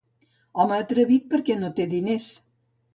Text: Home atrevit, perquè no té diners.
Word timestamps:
Home 0.63 0.79
atrevit, 0.79 1.29
perquè 1.37 1.61
no 1.63 1.73
té 1.79 1.89
diners. 1.95 2.31